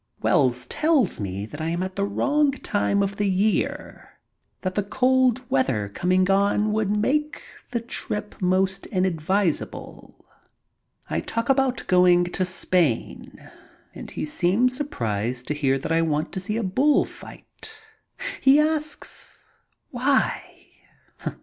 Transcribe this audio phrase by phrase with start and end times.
[0.23, 4.17] Wells tells me that I am at the wrong time of the year,
[4.61, 10.25] that the cold weather coming on would make the trip most inadvisable.
[11.07, 13.51] I talk about going to Spain,
[13.93, 17.77] and he seems surprised to hear that I want to see a bull fight.
[18.41, 19.45] He asks,
[19.91, 20.69] "Why?"